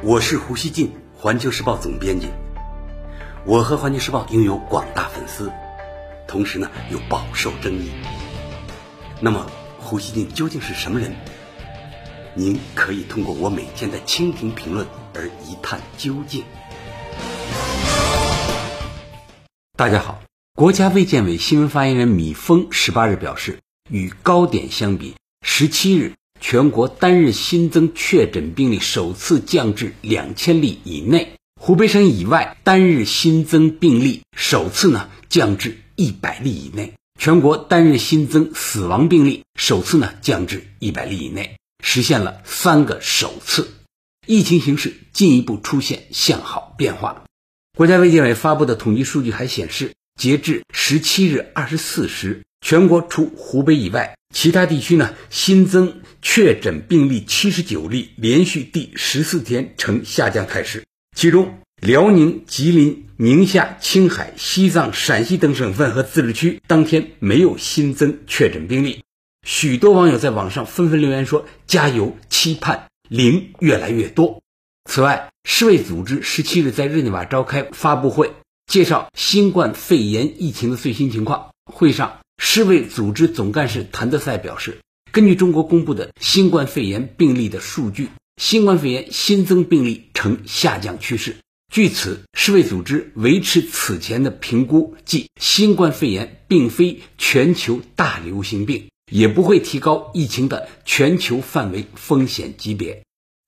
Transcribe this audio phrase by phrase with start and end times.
[0.00, 2.28] 我是胡锡进，环球时报总编辑。
[3.44, 5.50] 我和环球时报拥有广大粉丝，
[6.28, 7.90] 同时呢又饱受争议。
[9.20, 9.44] 那么，
[9.76, 11.16] 胡锡进究竟是什么人？
[12.34, 16.44] 您可以通过我每天的蜻蜓评论而一探究竟。
[19.76, 20.22] 大家好，
[20.54, 23.58] 国家卫健委新闻发言人米峰十八日表示，
[23.90, 26.12] 与高点相比，十七日。
[26.40, 43.68] 全国单日新增确诊病例首次降至两千例以内，湖北省以外单日新增病例首次呢降至一百例以内，全国单日新增死亡病例首次呢降至一百例以内，实现了三个首次，
[44.26, 47.24] 疫情形势进一步出现向好变化。
[47.76, 52.42] 国家卫健委发布的统计数据还显示，截至十七日二十四时。
[52.68, 60.84] 全国除湖北以外，其他地区呢新增确诊病例七十九例，连续第十四天呈下降态势。
[61.16, 69.02] 其中，辽宁、吉林、宁夏、青海、西藏、陕西等省份和自治区当天没有新增确诊病例。
[69.46, 74.42] 许多网友在网上纷纷留言说：“加油，期盼零越来越多。”
[74.84, 78.30] 此外，世卫组织十七日在日内瓦召开发布会，
[78.66, 81.48] 介绍新冠肺炎疫情的最新情况。
[81.64, 82.18] 会上。
[82.38, 84.78] 世卫组织总干事谭德赛表示，
[85.12, 91.36] 根据中国公布的新冠肺炎病例的数据，新冠肺炎新增病例呈下降趋势。
[91.72, 103.02] 据此，世卫组织维持此前的评估，即新冠肺炎并非全球大流行病，也不会提高疫情的全球范围风险级别。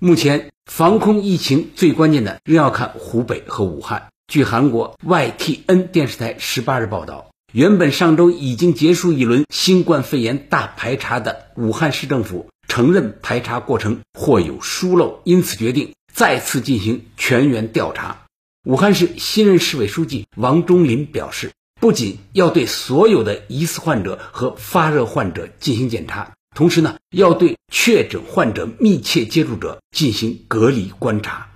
[0.00, 4.08] 目前，防控疫情最关键的仍要看湖北和武汉。
[4.26, 7.30] 据韩国 YTN 电视台十八日报道。
[7.56, 18.24] 原本上周已经结束一轮新冠肺炎大排查的武汉市政府承认排查过程或有疏漏，因此决定再次进行全员调查。
[18.64, 31.48] 武汉市新任市委书记王忠林表示，不仅要对所有的疑似患者和发热患者进行检查，同时呢，要对确诊患者密切接触者进行隔离观察。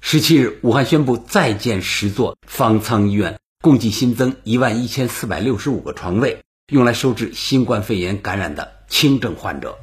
[0.00, 3.40] 十七日，武汉宣布再建十座方舱医院。
[3.68, 6.38] 共计新增一万一千四百六十五个床位，
[6.72, 9.78] 用来收治新冠肺炎感染的轻症患者。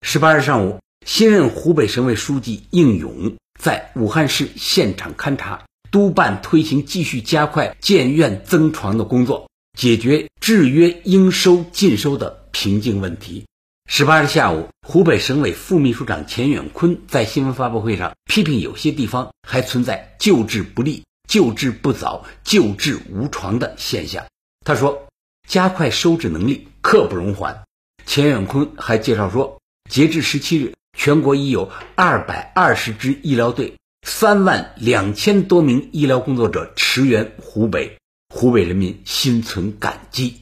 [0.00, 13.44] 十八日上午，新任湖北省委书记应勇在武汉市现场勘察，督办推行继续加快建院增床的工作，解决制约应收尽收的瓶颈问题。
[13.90, 21.02] 十八日下午，湖北省委副秘书长钱远坤在新闻发布会上批评有些地方还存在救治不力。
[21.28, 24.26] 救治不早、救治无床的现象，
[24.64, 25.06] 他说
[25.46, 27.62] ：“加快收治能力刻不容缓。”
[28.06, 33.74] 钱远坤还介绍说，截至十七日，全国已有二百二十支医疗队、
[34.06, 37.98] 三万两千多名医疗工作者驰援湖北，
[38.34, 40.40] 湖北人民心存感激。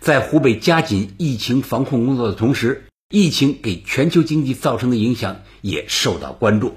[0.00, 6.76] 在湖北加紧疫情防控工作的同时，疫情给全球经济造成的影响也受到关注。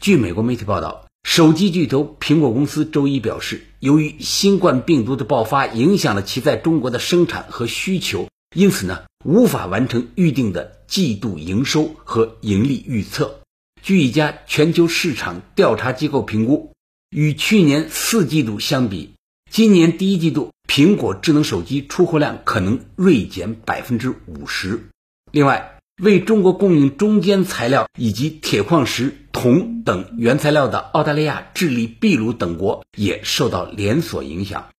[0.00, 1.03] 据美国媒体报道。
[1.24, 13.40] 手机巨头苹果公司周一表示，由于新冠病毒的爆发影响了其在中国的生产和需求，因此呢，无法完成预定的季度营收和盈利预测。
[13.82, 16.72] 据一家全球市场调查机构评估，
[17.10, 19.14] 与去年四季度相比，
[19.50, 24.88] 今年第一季度苹果智能手机出货量可能锐减百分之五十。
[25.32, 34.70] 另外，为中国供应中间材料以及铁矿石、铜等原材料的澳大利亚、智利、秘鲁等国也受到连锁影响。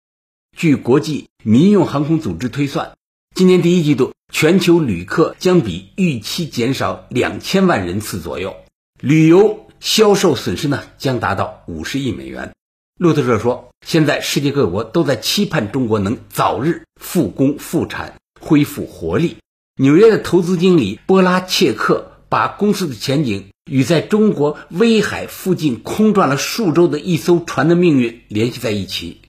[0.58, 2.98] 据国际民用航空组织推算，
[3.34, 8.56] 今年第一季度全球旅客将比预期减少两千万人次左右，
[9.00, 12.54] 旅游销售损失呢将达到五十亿美元。
[13.00, 19.38] 路透社说，现在世界各国都在期盼中国能早日复工复产，恢复活力。
[19.78, 29.20] 纽约的投资经理波拉切克把公司的前景与在中国威海附近空转了数周的一艘船的命运联系在一起。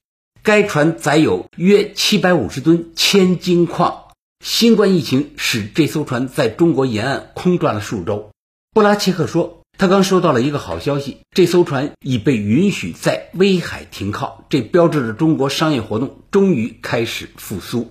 [0.44, 4.04] 该船载有约七百五十吨铅金矿。
[4.44, 8.31] 新冠疫情使这艘船在中国沿岸空转了数周。
[8.72, 17.90] 波拉切克说，他刚收到了一个好消息，这艘船已被允许在威海停靠，这标志着中国商业活动终于开始复苏。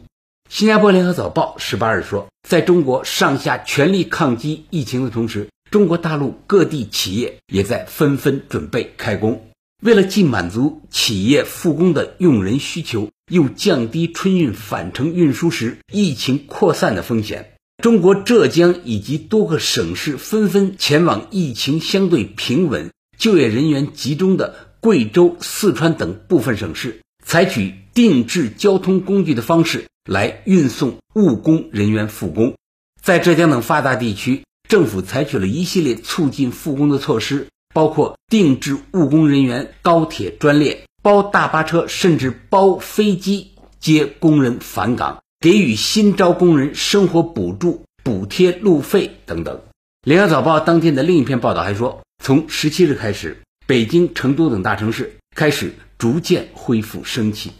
[0.49, 9.47] 新加坡联合早报十八日说，在中国上下全力抗击疫情的同时，中国大陆各地企业也在纷纷准备开工。
[9.83, 17.53] 为了既满足企业复工的用人需求，又降低春运返程运输时疫情扩散的风险，
[17.83, 32.55] 中国浙江以及多个省市纷纷前往疫情相对平稳、就业人员集中的贵州、四川等部分省市，采取定制交通工具的方式来运送务工人员复工。
[33.01, 49.61] 在浙江等发达地区，政府采取了一系列促进复工的措施，包括定制务工人员高铁专列、包大巴车，甚至包飞机接工人返岗，给予新招工人生活补助、补贴路费等等。
[50.05, 57.51] 联合早报当天的另一篇报道还说，从十七日开始，北京、成都等大城市开始逐渐恢复生气，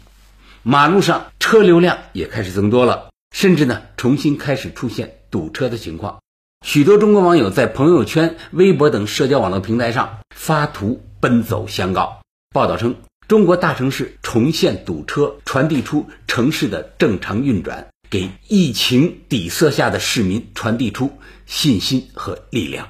[0.68, 6.18] 马路上车流量也开始增多了，甚至呢重新开始出现堵车的情况。
[6.66, 12.20] 许多中国网友在朋友圈、微博等社交网络平台上发图奔走相告。
[12.52, 12.96] 报道称，
[13.28, 17.86] 中国大城市重现堵车，传递出城市的正常运转。
[18.10, 21.12] 给疫情底色下的市民传递出
[21.46, 22.88] 信心和力量。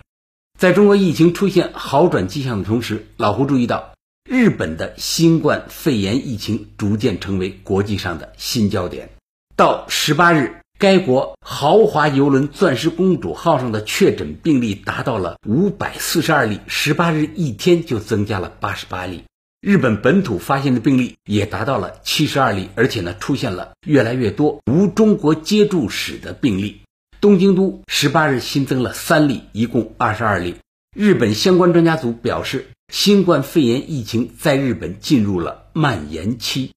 [0.58, 3.92] 在中国疫情出现好转迹象的同时，老胡注意到，
[4.28, 9.10] 日本的新冠肺炎疫情逐渐成为国际上的新焦点。
[9.54, 19.22] 到十八日，该国豪华游轮“钻石公主号”上的确诊病例达到了五百四十二例，十八日一天就增加了八十八例。
[19.60, 26.80] 日本本土发现的病例也达到了七十二例，而且呢，出现了越来越多无中国接触史的病例。
[27.20, 30.56] 东京都十八日新增了三例，一共二十二例。
[30.94, 36.72] 日本相关专家组表示，新冠肺炎疫情在日本进入了蔓延期。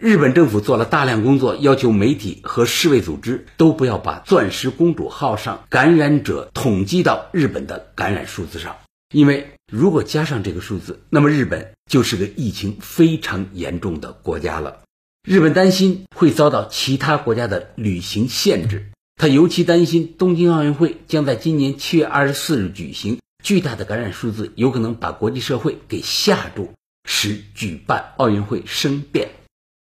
[0.00, 8.76] 日本政府做了大量工作，要求媒体和世卫组织都不要把“钻石公主号”上感染者统计到日本的感染数字上。
[9.12, 14.82] 因为如果加上这个数字，那么日本就是个疫情非常严重的国家了。
[15.26, 26.68] 日本担心会遭到其他国家的旅行限制，他尤其担心东京奥运会将在今年七月二十四日举行，巨大的感染数字有可能把国际社会给吓住，
[27.08, 29.30] 使举办奥运会生变。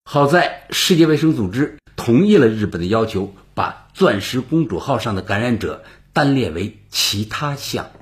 [0.05, 7.93] 好在世界卫生组织同意了日本的要求，把“钻石公主号”上的感染者单列为其他项。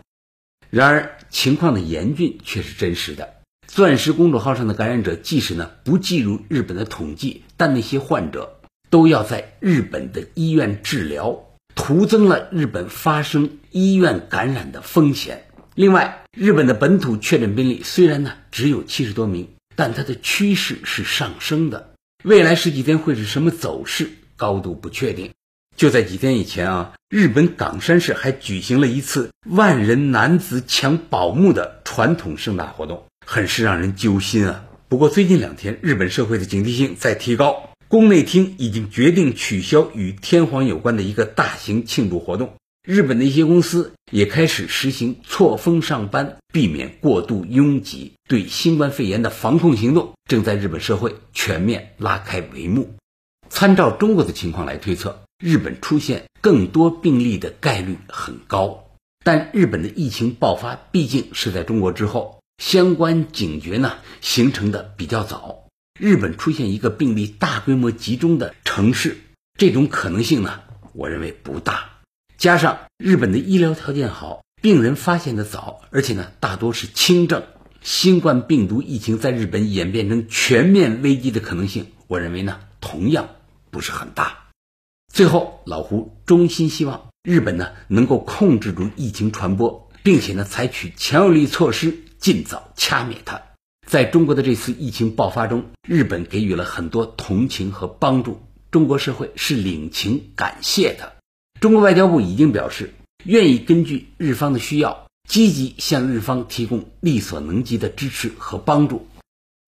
[0.70, 3.34] 然而，情况的严峻却是真实的。
[3.66, 11.38] 钻石公主号上的感染者，即使呢不计入日本的统计，但那些患者都要在日本的医院治疗，
[11.74, 15.44] 徒增了日本发生医院感染的风险。
[15.80, 21.94] 另外，日本的本土确诊病例虽然呢只有七十多名，但它的趋势是上升的。
[22.22, 25.30] 未来十几天会是什么走势，高度不确定。
[25.74, 34.62] 就在几天以前啊，日本冈山市还举行了一次万人男子抢宝木的传统盛大活动，很是让人揪心啊。
[34.86, 42.52] 不过最近两天，日本社会的警惕性在提高，宫内厅已经决定取消与天皇有关的一个大型庆祝活动。
[42.82, 48.14] 日本的一些公司也开始实行错峰上班，避免过度拥挤。
[48.26, 52.94] 对新冠肺炎的防控行动正在日本社会全面拉开帷幕。
[53.50, 55.22] 参照中国的情况来推测。
[55.42, 58.84] 日本出现更多病例的概率很高，
[59.24, 65.66] 但日本的疫情爆发毕竟是在中国之后，相关警觉呢形成的比较早。
[65.98, 69.16] 日本出现一个病例大规模集中的城市，
[69.58, 70.60] 这种可能性呢，
[70.92, 71.99] 我认为不大。
[72.40, 77.42] 加上日本的医疗条件好，病人发现的早，而且呢大多是轻症，
[77.82, 83.28] 新冠病毒疫情在日本演变成全面危机的可能性，我认为呢同样
[83.70, 84.44] 不是很大。
[85.12, 93.42] 最后，老胡衷心希望日本呢能够控制住疫情传播，并且呢采取强有力措施，尽早掐灭它。
[93.86, 101.19] 在中国的这次疫情爆发中，日本给予了很多同情和帮助，中国社会是领情感谢的。
[101.60, 109.06] 中国外交部已经表示，愿意根据日方的需要，积极向日方提供力所能及的支持和帮助。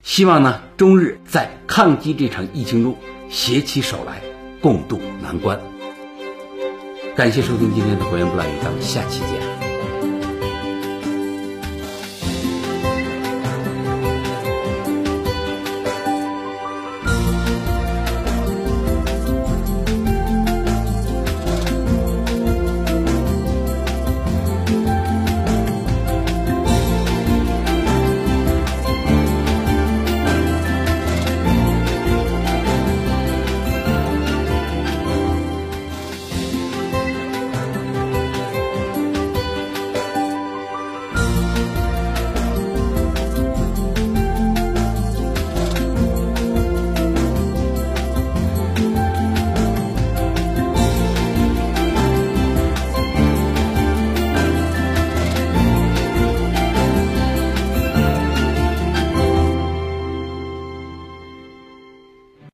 [0.02, 2.96] 希望呢，中日在抗击这场疫情中
[3.28, 4.22] 携起手来。
[4.62, 5.60] 共度难关。
[7.16, 9.71] 感谢收听今天的《火焰不乱语》，咱们下期见。